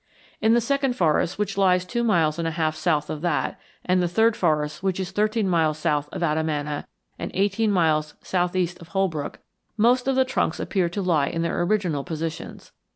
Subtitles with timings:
[0.41, 4.01] In the Second Forest, which lies two miles and a half south of that, and
[4.01, 6.87] the Third Forest, which is thirteen miles south of Adamana
[7.19, 9.37] and eighteen miles southeast of Holbrook,
[9.77, 12.71] most of the trunks appear to lie in their original positions.